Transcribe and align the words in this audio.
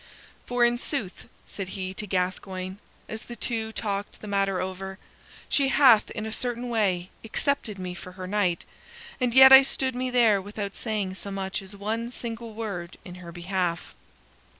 "For, 0.47 0.65
in 0.65 0.79
sooth," 0.79 1.25
said 1.45 1.77
he 1.77 1.93
to 1.93 2.07
Gascoyne, 2.07 2.79
as 3.07 3.25
the 3.25 3.35
two 3.35 3.71
talked 3.71 4.19
the 4.19 4.27
matter 4.27 4.59
over, 4.59 4.97
"she 5.47 5.67
hath, 5.67 6.09
in 6.09 6.25
a 6.25 6.33
certain 6.33 6.69
way, 6.69 7.11
accepted 7.23 7.77
me 7.77 7.93
for 7.93 8.13
her 8.13 8.25
knight, 8.25 8.65
and 9.19 9.31
yet 9.31 9.53
I 9.53 9.61
stood 9.61 9.93
me 9.93 10.09
there 10.09 10.41
without 10.41 10.73
saying 10.75 11.13
so 11.13 11.29
much 11.29 11.61
as 11.61 11.75
one 11.75 12.09
single 12.09 12.55
word 12.55 12.97
in 13.05 13.13
her 13.21 13.31
behalf." 13.31 13.93